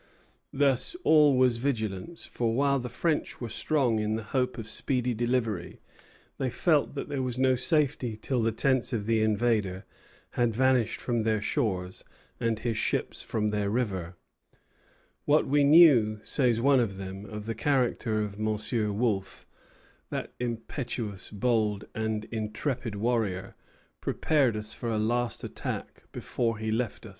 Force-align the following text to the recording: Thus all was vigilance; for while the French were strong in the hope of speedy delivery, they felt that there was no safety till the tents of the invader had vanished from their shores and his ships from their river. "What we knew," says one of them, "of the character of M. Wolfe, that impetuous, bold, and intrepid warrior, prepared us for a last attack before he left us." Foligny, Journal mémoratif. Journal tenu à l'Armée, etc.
Thus 0.51 0.95
all 1.03 1.37
was 1.37 1.57
vigilance; 1.57 2.25
for 2.25 2.55
while 2.55 2.79
the 2.79 2.89
French 2.89 3.39
were 3.39 3.49
strong 3.49 3.99
in 3.99 4.15
the 4.15 4.23
hope 4.23 4.57
of 4.57 4.67
speedy 4.67 5.13
delivery, 5.13 5.79
they 6.39 6.49
felt 6.49 6.95
that 6.95 7.07
there 7.07 7.21
was 7.21 7.37
no 7.37 7.53
safety 7.53 8.17
till 8.19 8.41
the 8.41 8.51
tents 8.51 8.93
of 8.93 9.05
the 9.05 9.21
invader 9.21 9.85
had 10.31 10.55
vanished 10.55 10.99
from 10.99 11.21
their 11.21 11.39
shores 11.39 12.03
and 12.39 12.61
his 12.61 12.77
ships 12.79 13.21
from 13.21 13.49
their 13.49 13.69
river. 13.69 14.15
"What 15.25 15.45
we 15.45 15.63
knew," 15.63 16.19
says 16.23 16.59
one 16.59 16.79
of 16.79 16.97
them, 16.97 17.23
"of 17.25 17.45
the 17.45 17.53
character 17.53 18.23
of 18.23 18.39
M. 18.39 18.57
Wolfe, 18.97 19.45
that 20.09 20.33
impetuous, 20.39 21.29
bold, 21.29 21.85
and 21.93 22.25
intrepid 22.31 22.95
warrior, 22.95 23.53
prepared 24.01 24.57
us 24.57 24.73
for 24.73 24.89
a 24.89 24.97
last 24.97 25.43
attack 25.43 26.05
before 26.11 26.57
he 26.57 26.71
left 26.71 26.71
us." 26.71 26.71
Foligny, 26.71 26.71
Journal 26.71 26.71
mémoratif. 26.71 26.71
Journal 26.71 26.71
tenu 26.71 26.79
à 26.79 26.79
l'Armée, 26.81 26.87
etc. 26.89 27.09